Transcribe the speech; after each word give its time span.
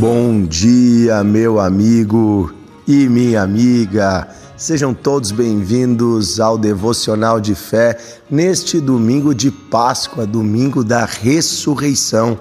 Bom 0.00 0.46
dia, 0.46 1.22
meu 1.22 1.60
amigo 1.60 2.50
e 2.88 3.06
minha 3.06 3.42
amiga. 3.42 4.26
Sejam 4.56 4.94
todos 4.94 5.30
bem-vindos 5.30 6.40
ao 6.40 6.56
devocional 6.56 7.38
de 7.38 7.54
fé 7.54 7.98
neste 8.30 8.80
domingo 8.80 9.34
de 9.34 9.50
Páscoa, 9.50 10.24
domingo 10.24 10.82
da 10.82 11.04
ressurreição. 11.04 12.40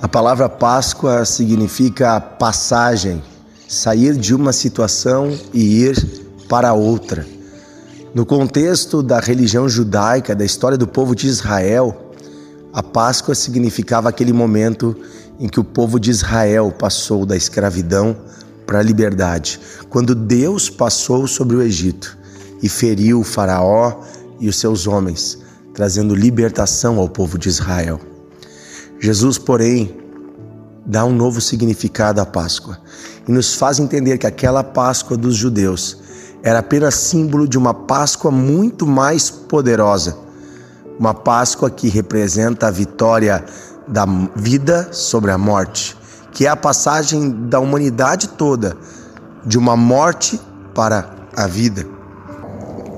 A 0.00 0.06
palavra 0.06 0.48
Páscoa 0.48 1.24
significa 1.24 2.20
passagem, 2.20 3.24
sair 3.66 4.14
de 4.14 4.32
uma 4.32 4.52
situação 4.52 5.36
e 5.52 5.82
ir 5.82 5.96
para 6.48 6.74
outra. 6.74 7.26
No 8.14 8.24
contexto 8.24 9.02
da 9.02 9.18
religião 9.18 9.68
judaica, 9.68 10.32
da 10.32 10.44
história 10.44 10.78
do 10.78 10.86
povo 10.86 11.16
de 11.16 11.26
Israel, 11.26 12.12
a 12.72 12.84
Páscoa 12.84 13.34
significava 13.34 14.08
aquele 14.08 14.32
momento 14.32 14.96
em 15.38 15.48
que 15.48 15.60
o 15.60 15.64
povo 15.64 16.00
de 16.00 16.10
Israel 16.10 16.72
passou 16.76 17.24
da 17.24 17.36
escravidão 17.36 18.16
para 18.66 18.80
a 18.80 18.82
liberdade, 18.82 19.60
quando 19.88 20.14
Deus 20.14 20.68
passou 20.68 21.26
sobre 21.26 21.56
o 21.56 21.62
Egito 21.62 22.18
e 22.62 22.68
feriu 22.68 23.20
o 23.20 23.24
Faraó 23.24 24.02
e 24.40 24.48
os 24.48 24.56
seus 24.56 24.86
homens, 24.86 25.38
trazendo 25.72 26.14
libertação 26.14 26.98
ao 26.98 27.08
povo 27.08 27.38
de 27.38 27.48
Israel. 27.48 28.00
Jesus, 29.00 29.38
porém, 29.38 29.96
dá 30.84 31.04
um 31.04 31.12
novo 31.12 31.40
significado 31.40 32.20
à 32.20 32.26
Páscoa 32.26 32.78
e 33.26 33.32
nos 33.32 33.54
faz 33.54 33.78
entender 33.78 34.18
que 34.18 34.26
aquela 34.26 34.64
Páscoa 34.64 35.16
dos 35.16 35.36
judeus 35.36 35.98
era 36.42 36.60
apenas 36.60 36.94
símbolo 36.94 37.46
de 37.46 37.58
uma 37.58 37.74
Páscoa 37.74 38.30
muito 38.30 38.86
mais 38.86 39.30
poderosa, 39.30 40.16
uma 40.98 41.14
Páscoa 41.14 41.70
que 41.70 41.88
representa 41.88 42.68
a 42.68 42.70
vitória 42.70 43.44
da 43.88 44.06
vida 44.36 44.92
sobre 44.92 45.30
a 45.30 45.38
morte, 45.38 45.96
que 46.32 46.46
é 46.46 46.48
a 46.48 46.56
passagem 46.56 47.30
da 47.48 47.58
humanidade 47.58 48.28
toda 48.28 48.76
de 49.44 49.56
uma 49.56 49.76
morte 49.76 50.40
para 50.74 51.10
a 51.36 51.46
vida. 51.46 51.86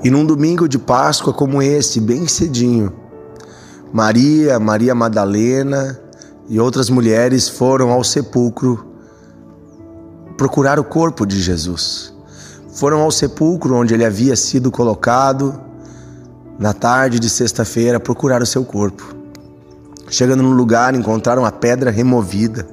E 0.03 0.09
num 0.09 0.25
domingo 0.25 0.67
de 0.67 0.77
Páscoa 0.77 1.33
como 1.33 1.61
esse, 1.61 1.99
bem 1.99 2.27
cedinho, 2.27 2.91
Maria, 3.93 4.59
Maria 4.59 4.95
Madalena 4.95 5.99
e 6.49 6.59
outras 6.59 6.89
mulheres 6.89 7.47
foram 7.47 7.91
ao 7.91 8.03
sepulcro 8.03 8.87
procurar 10.37 10.79
o 10.79 10.83
corpo 10.83 11.25
de 11.25 11.39
Jesus. 11.39 12.13
Foram 12.73 13.01
ao 13.01 13.11
sepulcro 13.11 13.75
onde 13.75 13.93
ele 13.93 14.03
havia 14.05 14.35
sido 14.35 14.71
colocado 14.71 15.61
na 16.57 16.73
tarde 16.73 17.19
de 17.19 17.29
sexta-feira 17.29 17.99
procurar 17.99 18.41
o 18.41 18.45
seu 18.45 18.65
corpo. 18.65 19.20
Chegando 20.11 20.43
no 20.43 20.51
lugar, 20.51 20.93
encontraram 20.93 21.45
a 21.45 21.51
pedra 21.53 21.89
removida, 21.89 22.67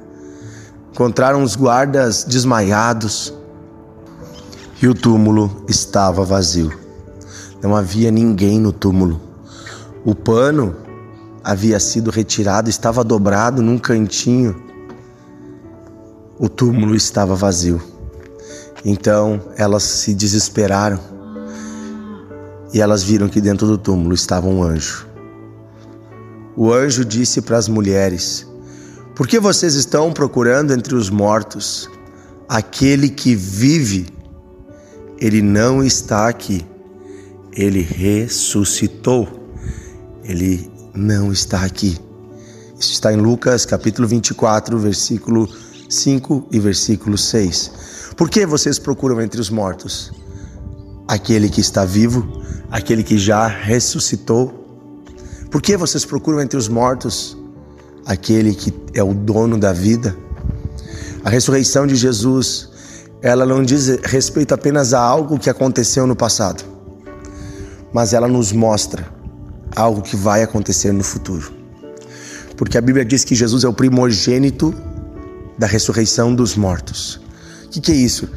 encontraram 0.91 1.41
os 1.41 1.55
guardas 1.55 2.25
desmaiados 2.25 3.33
e 4.81 4.87
o 4.89 4.93
túmulo 4.93 5.63
estava 5.65 6.25
vazio. 6.25 6.77
Não 7.63 7.77
havia 7.77 8.11
ninguém 8.11 8.59
no 8.59 8.73
túmulo. 8.73 9.21
O 10.03 10.13
pano 10.13 10.75
havia 11.41 11.79
sido 11.79 12.11
retirado, 12.11 12.69
estava 12.69 13.05
dobrado 13.05 13.61
num 13.61 13.77
cantinho. 13.77 14.61
O 16.37 16.49
túmulo 16.49 16.93
estava 16.93 17.35
vazio. 17.35 17.81
Então 18.83 19.41
elas 19.55 19.83
se 19.83 20.13
desesperaram 20.13 20.99
e 22.73 22.81
elas 22.81 23.01
viram 23.01 23.29
que 23.29 23.39
dentro 23.39 23.65
do 23.65 23.77
túmulo 23.77 24.13
estava 24.13 24.45
um 24.45 24.61
anjo 24.61 25.08
o 26.59 26.73
anjo 26.73 27.05
disse 27.05 27.41
para 27.41 27.57
as 27.57 27.69
mulheres: 27.69 28.45
Por 29.15 29.25
que 29.25 29.39
vocês 29.39 29.75
estão 29.75 30.11
procurando 30.11 30.73
entre 30.73 30.93
os 30.93 31.09
mortos 31.09 31.89
aquele 32.49 33.07
que 33.07 33.33
vive? 33.33 34.07
Ele 35.17 35.41
não 35.41 35.81
está 35.81 36.27
aqui. 36.27 36.65
Ele 37.53 37.79
ressuscitou. 37.79 39.25
Ele 40.21 40.69
não 40.93 41.31
está 41.31 41.63
aqui. 41.63 41.97
Isso 42.77 42.91
está 42.91 43.13
em 43.13 43.15
Lucas 43.17 43.65
capítulo 43.65 44.05
24, 44.05 44.77
versículo 44.79 45.47
5 45.87 46.49
e 46.51 46.59
versículo 46.59 47.17
6. 47.17 47.71
Por 48.17 48.29
que 48.29 48.45
vocês 48.45 48.77
procuram 48.77 49.21
entre 49.21 49.39
os 49.39 49.49
mortos? 49.49 50.11
Aquele 51.07 51.47
que 51.47 51.61
está 51.61 51.85
vivo, 51.85 52.43
aquele 52.69 53.01
que 53.01 53.17
já 53.17 53.47
ressuscitou, 53.47 54.68
por 55.49 55.61
que 55.61 55.75
vocês 55.75 56.05
procuram 56.05 56.41
entre 56.41 56.57
os 56.57 56.67
mortos 56.67 57.37
aquele 58.05 58.53
que 58.53 58.73
é 58.93 59.03
o 59.03 59.13
dono 59.13 59.57
da 59.57 59.73
vida? 59.73 60.15
A 61.23 61.29
ressurreição 61.29 61.87
de 61.87 61.95
Jesus, 61.95 62.69
ela 63.21 63.45
não 63.45 63.63
diz 63.63 63.87
respeito 64.03 64.53
apenas 64.53 64.93
a 64.93 65.01
algo 65.01 65.39
que 65.39 65.49
aconteceu 65.49 66.05
no 66.05 66.15
passado, 66.15 66.63
mas 67.91 68.13
ela 68.13 68.27
nos 68.27 68.51
mostra 68.51 69.07
algo 69.75 70.01
que 70.01 70.15
vai 70.15 70.43
acontecer 70.43 70.91
no 70.91 71.03
futuro. 71.03 71.51
Porque 72.55 72.77
a 72.77 72.81
Bíblia 72.81 73.03
diz 73.03 73.23
que 73.23 73.33
Jesus 73.33 73.63
é 73.63 73.67
o 73.67 73.73
primogênito 73.73 74.73
da 75.57 75.65
ressurreição 75.65 76.33
dos 76.33 76.55
mortos. 76.55 77.19
O 77.65 77.69
que, 77.69 77.81
que 77.81 77.91
é 77.91 77.95
isso? 77.95 78.29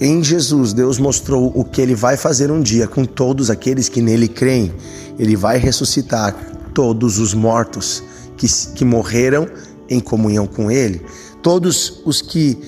Em 0.00 0.24
Jesus, 0.24 0.72
Deus 0.72 0.98
mostrou 0.98 1.52
o 1.54 1.62
que 1.62 1.78
ele 1.78 1.94
vai 1.94 2.16
fazer 2.16 2.50
um 2.50 2.62
dia 2.62 2.88
com 2.88 3.04
todos 3.04 3.50
aqueles 3.50 3.86
que 3.86 4.00
nele 4.00 4.28
creem. 4.28 4.72
Ele 5.18 5.36
vai 5.36 5.58
ressuscitar 5.58 6.34
todos 6.72 7.18
os 7.18 7.34
mortos 7.34 8.02
que, 8.34 8.46
que 8.74 8.82
morreram 8.82 9.46
em 9.90 10.00
comunhão 10.00 10.46
com 10.46 10.70
ele. 10.70 11.04
Todos 11.42 12.00
os 12.06 12.22
que, 12.22 12.58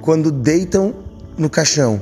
quando 0.00 0.30
deitam 0.30 0.94
no 1.36 1.50
caixão, 1.50 2.00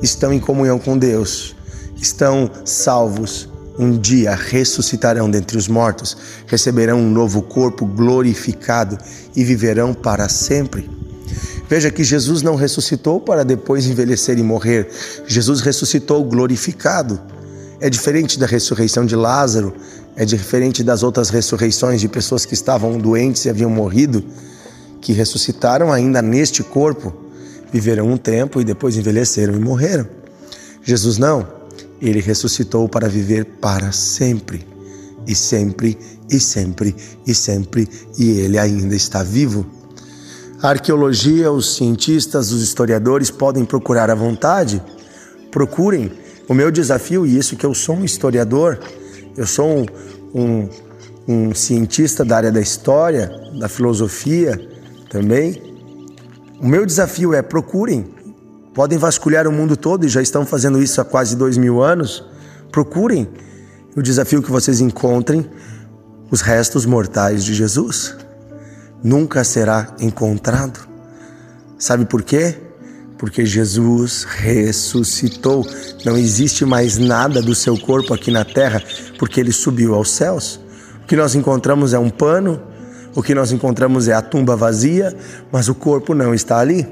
estão 0.00 0.32
em 0.32 0.38
comunhão 0.38 0.78
com 0.78 0.96
Deus, 0.96 1.56
estão 1.96 2.48
salvos. 2.64 3.48
Um 3.76 3.98
dia 3.98 4.32
ressuscitarão 4.36 5.28
dentre 5.28 5.58
os 5.58 5.66
mortos, 5.66 6.16
receberão 6.46 7.00
um 7.00 7.10
novo 7.10 7.42
corpo 7.42 7.84
glorificado 7.84 8.96
e 9.34 9.42
viverão 9.42 9.92
para 9.92 10.28
sempre. 10.28 10.88
Veja 11.68 11.90
que 11.90 12.04
Jesus 12.04 12.42
não 12.42 12.56
ressuscitou 12.56 13.20
para 13.20 13.44
depois 13.44 13.86
envelhecer 13.86 14.38
e 14.38 14.42
morrer. 14.42 14.88
Jesus 15.26 15.60
ressuscitou 15.60 16.22
glorificado. 16.24 17.20
É 17.80 17.88
diferente 17.88 18.38
da 18.38 18.46
ressurreição 18.46 19.04
de 19.04 19.16
Lázaro, 19.16 19.74
é 20.16 20.24
diferente 20.24 20.84
das 20.84 21.02
outras 21.02 21.30
ressurreições 21.30 22.00
de 22.00 22.08
pessoas 22.08 22.46
que 22.46 22.54
estavam 22.54 22.98
doentes 22.98 23.44
e 23.44 23.50
haviam 23.50 23.70
morrido, 23.70 24.24
que 25.00 25.12
ressuscitaram 25.12 25.92
ainda 25.92 26.22
neste 26.22 26.62
corpo, 26.62 27.12
viveram 27.72 28.08
um 28.08 28.16
tempo 28.16 28.60
e 28.60 28.64
depois 28.64 28.96
envelheceram 28.96 29.54
e 29.54 29.58
morreram. 29.58 30.06
Jesus 30.82 31.18
não, 31.18 31.46
ele 32.00 32.20
ressuscitou 32.20 32.88
para 32.88 33.08
viver 33.08 33.44
para 33.60 33.90
sempre, 33.90 34.66
e 35.26 35.34
sempre, 35.34 35.98
e 36.30 36.38
sempre, 36.38 36.94
e 37.26 37.34
sempre, 37.34 37.88
e 38.18 38.30
ele 38.40 38.58
ainda 38.58 38.94
está 38.94 39.22
vivo. 39.22 39.66
A 40.64 40.70
arqueologia, 40.70 41.52
os 41.52 41.76
cientistas, 41.76 42.50
os 42.50 42.62
historiadores 42.62 43.30
podem 43.30 43.66
procurar 43.66 44.08
à 44.08 44.14
vontade. 44.14 44.82
Procurem. 45.50 46.10
O 46.48 46.54
meu 46.54 46.70
desafio, 46.70 47.26
e 47.26 47.36
isso 47.36 47.54
que 47.54 47.66
eu 47.66 47.74
sou 47.74 47.96
um 47.96 48.02
historiador, 48.02 48.78
eu 49.36 49.46
sou 49.46 49.66
um, 49.66 49.86
um, 50.34 50.68
um 51.28 51.54
cientista 51.54 52.24
da 52.24 52.38
área 52.38 52.50
da 52.50 52.62
história, 52.62 53.30
da 53.60 53.68
filosofia 53.68 54.58
também. 55.10 55.62
O 56.58 56.66
meu 56.66 56.86
desafio 56.86 57.34
é 57.34 57.42
procurem. 57.42 58.14
Podem 58.72 58.96
vasculhar 58.96 59.46
o 59.46 59.52
mundo 59.52 59.76
todo 59.76 60.06
e 60.06 60.08
já 60.08 60.22
estão 60.22 60.46
fazendo 60.46 60.82
isso 60.82 60.98
há 60.98 61.04
quase 61.04 61.36
dois 61.36 61.58
mil 61.58 61.82
anos. 61.82 62.24
Procurem. 62.72 63.28
O 63.94 64.00
desafio 64.00 64.38
é 64.38 64.42
que 64.42 64.50
vocês 64.50 64.80
encontrem 64.80 65.46
os 66.30 66.40
restos 66.40 66.86
mortais 66.86 67.44
de 67.44 67.52
Jesus 67.52 68.23
nunca 69.02 69.44
será 69.44 69.94
encontrado. 70.00 70.88
Sabe 71.78 72.04
por 72.04 72.22
quê? 72.22 72.56
Porque 73.18 73.44
Jesus 73.44 74.24
ressuscitou. 74.24 75.66
Não 76.04 76.16
existe 76.16 76.64
mais 76.64 76.98
nada 76.98 77.42
do 77.42 77.54
seu 77.54 77.78
corpo 77.78 78.14
aqui 78.14 78.30
na 78.30 78.44
terra, 78.44 78.82
porque 79.18 79.40
ele 79.40 79.52
subiu 79.52 79.94
aos 79.94 80.10
céus. 80.10 80.60
O 81.02 81.06
que 81.06 81.16
nós 81.16 81.34
encontramos 81.34 81.92
é 81.92 81.98
um 81.98 82.10
pano, 82.10 82.60
o 83.14 83.22
que 83.22 83.34
nós 83.34 83.52
encontramos 83.52 84.08
é 84.08 84.12
a 84.14 84.22
tumba 84.22 84.56
vazia, 84.56 85.14
mas 85.52 85.68
o 85.68 85.74
corpo 85.74 86.14
não 86.14 86.34
está 86.34 86.58
ali. 86.58 86.86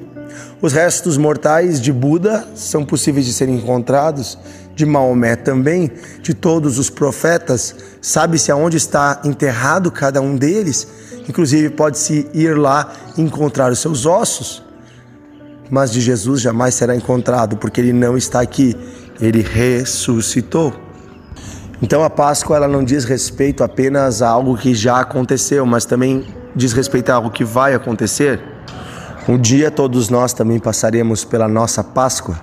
Os 0.60 0.72
restos 0.72 1.16
mortais 1.16 1.80
de 1.80 1.92
Buda 1.92 2.46
são 2.54 2.84
possíveis 2.84 3.26
de 3.26 3.32
serem 3.32 3.56
encontrados, 3.56 4.38
de 4.74 4.86
Maomé 4.86 5.36
também, 5.36 5.90
de 6.22 6.34
todos 6.34 6.78
os 6.78 6.88
profetas. 6.88 7.74
Sabe-se 8.00 8.52
aonde 8.52 8.76
está 8.76 9.20
enterrado 9.24 9.90
cada 9.90 10.20
um 10.20 10.36
deles 10.36 10.86
Inclusive, 11.28 11.70
pode-se 11.70 12.28
ir 12.34 12.56
lá 12.56 12.92
encontrar 13.16 13.70
os 13.70 13.78
seus 13.78 14.06
ossos. 14.06 14.62
Mas 15.70 15.90
de 15.90 16.00
Jesus 16.00 16.40
jamais 16.40 16.74
será 16.74 16.94
encontrado, 16.94 17.56
porque 17.56 17.80
ele 17.80 17.92
não 17.92 18.16
está 18.16 18.40
aqui. 18.40 18.76
Ele 19.20 19.40
ressuscitou. 19.40 20.72
Então 21.80 22.04
a 22.04 22.10
Páscoa 22.10 22.56
ela 22.56 22.68
não 22.68 22.84
diz 22.84 23.04
respeito 23.04 23.64
apenas 23.64 24.22
a 24.22 24.28
algo 24.28 24.56
que 24.56 24.72
já 24.72 25.00
aconteceu, 25.00 25.66
mas 25.66 25.84
também 25.84 26.24
diz 26.54 26.72
respeito 26.72 27.10
a 27.10 27.16
algo 27.16 27.30
que 27.30 27.44
vai 27.44 27.74
acontecer. 27.74 28.40
Um 29.28 29.36
dia 29.36 29.70
todos 29.70 30.08
nós 30.08 30.32
também 30.32 30.60
passaremos 30.60 31.24
pela 31.24 31.48
nossa 31.48 31.82
Páscoa, 31.82 32.40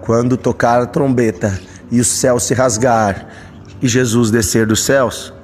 quando 0.00 0.36
tocar 0.36 0.80
a 0.80 0.86
trombeta 0.86 1.60
e 1.90 2.00
o 2.00 2.04
céu 2.04 2.40
se 2.40 2.54
rasgar 2.54 3.26
e 3.82 3.88
Jesus 3.88 4.30
descer 4.30 4.66
dos 4.66 4.82
céus. 4.84 5.34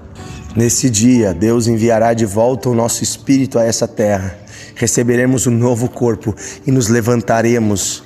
Nesse 0.57 0.89
dia, 0.91 1.33
Deus 1.35 1.67
enviará 1.67 2.15
de 2.15 2.25
volta 2.25 2.69
o 2.69 2.75
nosso 2.75 3.03
espírito 3.03 3.59
a 3.59 3.65
essa 3.65 3.87
terra. 3.87 4.37
Receberemos 4.75 5.47
um 5.47 5.51
novo 5.51 5.89
corpo 5.89 6.35
e 6.67 6.71
nos 6.71 6.89
levantaremos. 6.89 8.03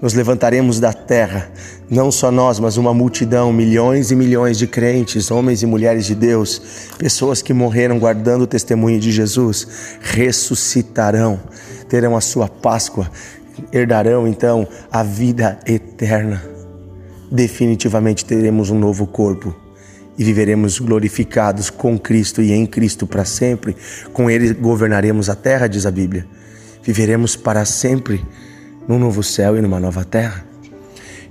Nos 0.00 0.12
levantaremos 0.12 0.78
da 0.78 0.92
terra, 0.92 1.50
não 1.88 2.12
só 2.12 2.30
nós, 2.30 2.60
mas 2.60 2.76
uma 2.76 2.92
multidão, 2.92 3.50
milhões 3.50 4.10
e 4.10 4.14
milhões 4.14 4.58
de 4.58 4.66
crentes, 4.66 5.30
homens 5.30 5.62
e 5.62 5.66
mulheres 5.66 6.04
de 6.04 6.14
Deus, 6.14 6.60
pessoas 6.98 7.40
que 7.40 7.54
morreram 7.54 7.98
guardando 7.98 8.42
o 8.42 8.46
testemunho 8.46 9.00
de 9.00 9.10
Jesus, 9.10 9.96
ressuscitarão 10.02 11.40
terão 11.88 12.16
a 12.16 12.20
sua 12.20 12.48
Páscoa, 12.48 13.10
herdarão 13.72 14.26
então 14.26 14.66
a 14.90 15.02
vida 15.02 15.58
eterna. 15.66 16.42
Definitivamente 17.30 18.24
teremos 18.24 18.70
um 18.70 18.78
novo 18.78 19.06
corpo 19.06 19.65
e 20.18 20.24
viveremos 20.24 20.78
glorificados 20.78 21.70
com 21.70 21.98
Cristo 21.98 22.42
e 22.42 22.52
em 22.52 22.66
Cristo 22.66 23.06
para 23.06 23.24
sempre. 23.24 23.76
Com 24.12 24.30
Ele 24.30 24.52
governaremos 24.54 25.28
a 25.28 25.34
terra, 25.34 25.66
diz 25.66 25.86
a 25.86 25.90
Bíblia. 25.90 26.26
Viveremos 26.82 27.36
para 27.36 27.64
sempre 27.64 28.24
num 28.88 28.98
novo 28.98 29.22
céu 29.22 29.56
e 29.56 29.60
numa 29.60 29.80
nova 29.80 30.04
terra. 30.04 30.44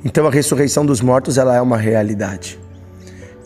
Então 0.03 0.27
a 0.27 0.31
ressurreição 0.31 0.85
dos 0.85 1.01
mortos 1.01 1.37
ela 1.37 1.55
é 1.55 1.61
uma 1.61 1.77
realidade. 1.77 2.59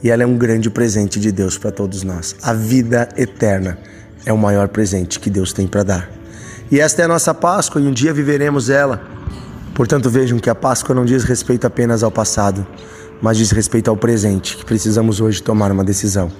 E 0.04 0.10
ela 0.10 0.24
é 0.24 0.26
um 0.26 0.38
grande 0.38 0.70
presente 0.70 1.20
de 1.20 1.32
Deus 1.32 1.58
para 1.58 1.72
todos 1.72 2.04
nós. 2.04 2.36
A 2.42 2.54
vida 2.54 3.10
eterna 3.18 3.78
é 4.26 4.34
o 4.34 4.38
maior 4.38 4.68
presente 4.68 5.20
que 5.20 5.30
Deus 5.30 5.54
tem 5.54 5.68
para 5.68 5.84
dar. 5.84 6.10
E 6.72 6.80
esta 6.80 7.02
é 7.02 7.06
a 7.06 7.08
nossa 7.08 7.34
Páscoa 7.34 7.82
e 7.82 7.86
um 7.86 7.92
dia 7.92 8.14
viveremos 8.14 8.70
ela. 8.70 9.02
Portanto, 9.74 10.10
vejam 10.10 10.40
que 10.40 10.50
a 10.50 10.56
Páscoa 10.56 10.94
não 10.94 11.06
diz 11.06 11.24
respeito 11.24 11.66
apenas 11.66 12.04
ao 12.04 12.12
passado, 12.12 12.68
mas 13.22 13.38
diz 13.38 13.52
respeito 13.52 13.90
ao 13.90 13.98
presente, 13.98 14.58
que 14.58 14.66
precisamos 14.66 15.20
hoje 15.22 15.42
tomar 15.42 15.72
uma 15.72 15.84
decisão. 15.84 16.32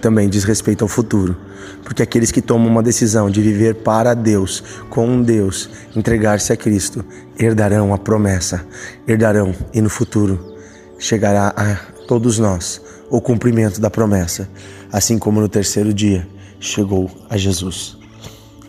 Também 0.00 0.28
diz 0.28 0.44
respeito 0.44 0.82
ao 0.82 0.88
futuro, 0.88 1.36
porque 1.82 2.02
aqueles 2.02 2.30
que 2.30 2.42
tomam 2.42 2.68
uma 2.68 2.82
decisão 2.82 3.30
de 3.30 3.40
viver 3.40 3.76
para 3.76 4.14
Deus, 4.14 4.62
com 4.90 5.22
Deus, 5.22 5.70
entregar-se 5.96 6.52
a 6.52 6.56
Cristo, 6.56 7.04
herdarão 7.38 7.94
a 7.94 7.98
promessa, 7.98 8.66
herdarão 9.06 9.54
e 9.72 9.80
no 9.80 9.88
futuro 9.88 10.54
chegará 10.98 11.54
a 11.56 11.76
todos 12.06 12.38
nós 12.38 12.80
o 13.10 13.20
cumprimento 13.20 13.80
da 13.80 13.90
promessa, 13.90 14.48
assim 14.92 15.18
como 15.18 15.40
no 15.40 15.48
terceiro 15.48 15.92
dia 15.92 16.26
chegou 16.60 17.10
a 17.28 17.36
Jesus. 17.36 17.96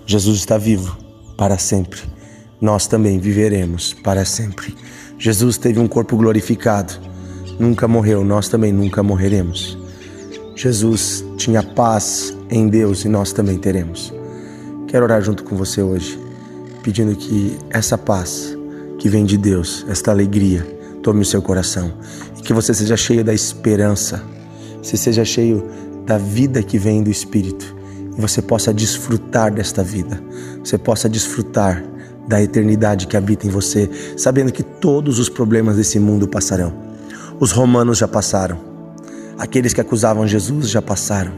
Jesus 0.05 0.39
está 0.39 0.57
vivo 0.57 0.97
para 1.37 1.57
sempre. 1.57 2.01
Nós 2.59 2.87
também 2.87 3.19
viveremos 3.19 3.93
para 3.93 4.23
sempre. 4.25 4.75
Jesus 5.17 5.57
teve 5.57 5.79
um 5.79 5.87
corpo 5.87 6.15
glorificado, 6.17 6.93
nunca 7.59 7.87
morreu, 7.87 8.23
nós 8.23 8.47
também 8.47 8.71
nunca 8.71 9.01
morreremos. 9.03 9.77
Jesus 10.55 11.23
tinha 11.37 11.61
paz 11.61 12.35
em 12.49 12.67
Deus 12.67 13.03
e 13.03 13.09
nós 13.09 13.33
também 13.33 13.57
teremos. 13.57 14.13
Quero 14.87 15.03
orar 15.03 15.21
junto 15.21 15.43
com 15.43 15.55
você 15.55 15.81
hoje, 15.81 16.19
pedindo 16.81 17.15
que 17.15 17.57
essa 17.69 17.97
paz 17.97 18.55
que 18.97 19.09
vem 19.09 19.25
de 19.25 19.37
Deus, 19.37 19.85
esta 19.89 20.11
alegria, 20.11 20.65
tome 21.03 21.21
o 21.21 21.25
seu 21.25 21.41
coração 21.41 21.93
e 22.37 22.41
que 22.41 22.53
você 22.53 22.73
seja 22.73 22.95
cheio 22.95 23.23
da 23.23 23.33
esperança, 23.33 24.23
você 24.81 24.95
seja 24.95 25.25
cheio 25.25 25.63
da 26.05 26.17
vida 26.17 26.63
que 26.63 26.77
vem 26.77 27.03
do 27.03 27.09
Espírito 27.09 27.75
e 28.17 28.21
você 28.21 28.41
possa 28.41 28.73
desfrutar 28.73 29.53
desta 29.53 29.83
vida, 29.83 30.21
você 30.63 30.77
possa 30.77 31.09
desfrutar 31.09 31.83
da 32.27 32.41
eternidade 32.41 33.07
que 33.07 33.17
habita 33.17 33.45
em 33.45 33.49
você, 33.49 33.89
sabendo 34.17 34.51
que 34.51 34.63
todos 34.63 35.19
os 35.19 35.29
problemas 35.29 35.75
desse 35.75 35.99
mundo 35.99 36.27
passarão. 36.27 36.94
Os 37.39 37.51
romanos 37.51 37.97
já 37.97 38.07
passaram, 38.07 38.57
aqueles 39.37 39.73
que 39.73 39.81
acusavam 39.81 40.25
Jesus 40.25 40.69
já 40.69 40.81
passaram, 40.81 41.33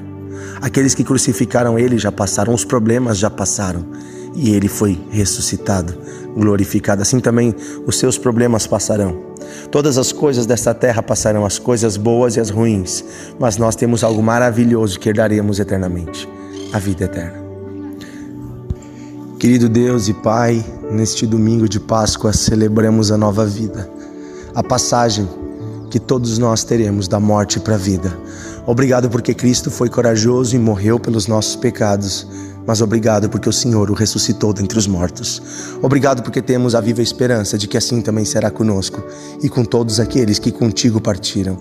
aqueles 0.61 0.93
que 0.93 1.03
crucificaram 1.03 1.77
ele 1.79 1.97
já 1.97 2.11
passaram, 2.11 2.53
os 2.53 2.63
problemas 2.63 3.17
já 3.17 3.29
passaram 3.29 3.83
e 4.35 4.51
ele 4.51 4.67
foi 4.67 4.99
ressuscitado, 5.09 5.95
glorificado. 6.35 7.01
Assim 7.01 7.19
também 7.19 7.55
os 7.87 7.97
seus 7.97 8.15
problemas 8.15 8.67
passarão. 8.67 9.25
Todas 9.71 9.97
as 9.97 10.11
coisas 10.11 10.45
desta 10.45 10.71
terra 10.73 11.01
passarão, 11.01 11.43
as 11.43 11.57
coisas 11.57 11.97
boas 11.97 12.35
e 12.35 12.39
as 12.39 12.51
ruins, 12.51 13.03
mas 13.39 13.57
nós 13.57 13.75
temos 13.75 14.03
algo 14.03 14.21
maravilhoso 14.21 14.99
que 14.99 15.09
herdaremos 15.09 15.59
eternamente 15.59 16.29
a 16.71 16.77
vida 16.77 17.05
eterna. 17.05 17.47
Querido 19.39 19.67
Deus 19.67 20.07
e 20.07 20.13
Pai, 20.13 20.63
neste 20.91 21.25
domingo 21.25 21.67
de 21.67 21.79
Páscoa 21.79 22.33
celebramos 22.33 23.11
a 23.11 23.17
nova 23.17 23.45
vida, 23.45 23.89
a 24.53 24.61
passagem 24.61 25.27
que 25.89 25.99
todos 25.99 26.37
nós 26.37 26.63
teremos 26.63 27.07
da 27.07 27.19
morte 27.19 27.59
para 27.59 27.75
a 27.75 27.77
vida. 27.77 28.17
Obrigado 28.65 29.09
porque 29.09 29.33
Cristo 29.33 29.71
foi 29.71 29.89
corajoso 29.89 30.55
e 30.55 30.59
morreu 30.59 30.99
pelos 30.99 31.27
nossos 31.27 31.55
pecados, 31.55 32.27
mas 32.65 32.81
obrigado 32.81 33.29
porque 33.29 33.47
o 33.47 33.53
Senhor 33.53 33.89
o 33.89 33.93
ressuscitou 33.93 34.51
dentre 34.51 34.77
os 34.77 34.87
mortos. 34.87 35.41
Obrigado 35.81 36.21
porque 36.21 36.41
temos 36.41 36.75
a 36.75 36.81
viva 36.81 37.01
esperança 37.01 37.57
de 37.57 37.67
que 37.67 37.77
assim 37.77 38.01
também 38.01 38.25
será 38.25 38.51
conosco 38.51 39.01
e 39.41 39.47
com 39.47 39.63
todos 39.63 39.99
aqueles 39.99 40.37
que 40.37 40.51
contigo 40.51 40.99
partiram. 40.99 41.57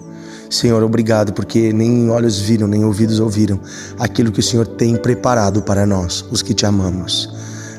Senhor, 0.50 0.82
obrigado 0.82 1.32
porque 1.32 1.72
nem 1.72 2.10
olhos 2.10 2.40
viram, 2.40 2.66
nem 2.66 2.84
ouvidos 2.84 3.20
ouviram 3.20 3.60
aquilo 3.98 4.32
que 4.32 4.40
o 4.40 4.42
Senhor 4.42 4.66
tem 4.66 4.96
preparado 4.96 5.62
para 5.62 5.86
nós, 5.86 6.24
os 6.30 6.42
que 6.42 6.54
te 6.54 6.66
amamos. 6.66 7.32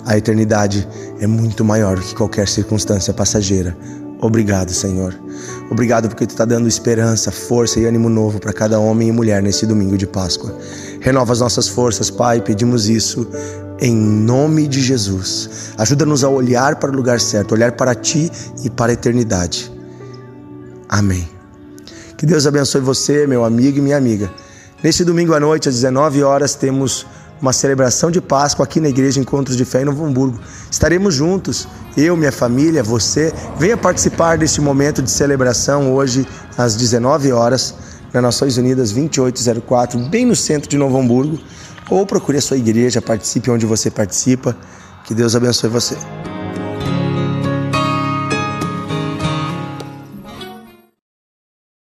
A 0.06 0.18
eternidade 0.18 0.88
é 1.20 1.28
muito 1.28 1.66
maior 1.66 2.00
que 2.00 2.16
qualquer 2.16 2.48
circunstância 2.48 3.14
passageira. 3.14 3.78
Obrigado, 4.20 4.72
Senhor. 4.74 5.14
Obrigado 5.70 6.08
porque 6.10 6.26
tu 6.26 6.32
está 6.32 6.46
dando 6.46 6.68
esperança, 6.68 7.32
força 7.32 7.80
e 7.80 7.86
ânimo 7.86 8.10
novo 8.10 8.40
para 8.40 8.52
cada 8.52 8.80
homem 8.80 9.10
e 9.10 9.12
mulher 9.12 9.44
nesse 9.44 9.66
domingo 9.66 9.98
de 9.98 10.08
Páscoa. 10.08 10.58
Renova 11.00 11.34
as 11.34 11.40
nossas 11.40 11.68
forças, 11.68 12.10
Pai, 12.10 12.42
pedimos 12.42 12.90
isso 12.90 13.28
em 13.80 13.96
nome 13.96 14.68
de 14.68 14.82
Jesus. 14.82 15.74
Ajuda-nos 15.78 16.24
a 16.24 16.30
olhar 16.30 16.78
para 16.78 16.92
o 16.92 16.96
lugar 16.96 17.20
certo, 17.20 17.52
olhar 17.54 17.74
para 17.74 17.94
ti 17.94 18.32
e 18.64 18.70
para 18.70 18.92
a 18.92 18.94
eternidade. 18.94 19.72
Amém. 20.90 21.28
Que 22.18 22.26
Deus 22.26 22.48
abençoe 22.48 22.82
você, 22.82 23.28
meu 23.28 23.44
amigo 23.44 23.78
e 23.78 23.82
minha 23.82 23.98
amiga. 23.98 24.32
Neste 24.84 25.04
domingo 25.04 25.34
à 25.34 25.40
noite, 25.40 25.70
às 25.70 25.76
19 25.76 26.24
horas, 26.24 26.56
temos 26.56 27.06
uma 27.42 27.54
celebração 27.54 28.10
de 28.10 28.22
Páscoa 28.22 28.64
aqui 28.64 28.80
na 28.80 28.90
Igreja 28.90 29.20
Encontros 29.20 29.56
de 29.56 29.66
Fé 29.66 29.82
em 29.82 29.86
Novo 29.86 30.06
Hamburgo. 30.06 30.40
Estaremos 30.70 31.14
juntos, 31.14 31.68
eu, 31.96 32.16
minha 32.18 32.32
família, 32.32 32.84
você. 32.84 33.34
Venha 33.58 33.78
participar 33.78 34.38
deste 34.38 34.62
momento 34.62 35.02
de 35.02 35.12
celebração 35.12 35.94
hoje, 35.94 36.28
às 36.58 36.76
19 36.76 37.32
horas, 37.32 37.74
na 38.14 38.22
Nações 38.22 38.58
Unidas 38.58 38.92
2804, 38.92 40.00
bem 40.10 40.26
no 40.26 40.36
centro 40.36 40.70
de 40.70 40.78
Novo 40.78 40.98
Hamburgo. 40.98 41.40
Ou 41.90 42.06
procure 42.06 42.38
a 42.38 42.42
sua 42.42 42.58
igreja, 42.58 43.02
participe 43.02 43.50
onde 43.50 43.66
você 43.66 43.90
participa. 43.90 44.56
Que 45.06 45.14
Deus 45.14 45.36
abençoe 45.36 45.70
você. 45.70 45.96